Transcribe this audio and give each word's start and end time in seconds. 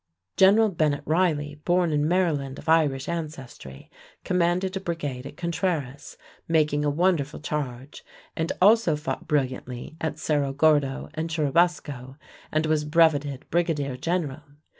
General 0.35 0.69
Bennet 0.69 1.03
Riley, 1.05 1.61
born 1.63 1.91
in 1.91 2.07
Maryland 2.07 2.57
of 2.57 2.67
Irish 2.67 3.07
ancestry, 3.07 3.91
commanded 4.23 4.75
a 4.75 4.79
brigade 4.79 5.27
at 5.27 5.37
Contreras, 5.37 6.17
making 6.47 6.83
a 6.83 6.89
wonderful 6.89 7.39
charge, 7.39 8.03
and 8.35 8.51
also 8.59 8.95
fought 8.95 9.27
brilliantly 9.27 9.97
at 10.01 10.17
Cerro 10.17 10.53
Gordo 10.53 11.09
and 11.13 11.29
Churubusco, 11.29 12.17
and 12.51 12.65
was 12.65 12.83
brevetted 12.83 13.47
brigadier 13.51 13.95
general. 13.95 14.41